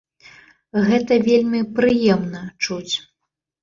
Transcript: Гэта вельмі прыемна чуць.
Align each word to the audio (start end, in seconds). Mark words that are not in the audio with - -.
Гэта 0.87 1.13
вельмі 1.29 1.61
прыемна 1.79 2.45
чуць. 2.67 2.95